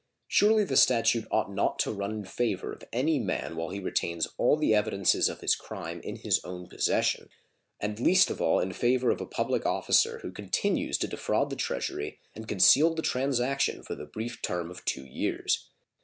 [0.27, 4.27] Surely the statute ought not to run in favor of any man while he retains
[4.39, 7.29] all the evidences of his crime in his own possession,
[7.79, 11.55] and least of all in favor of a public officer who continues to defraud the
[11.55, 15.69] Treasury and conceal the transaction for the brief term of two years.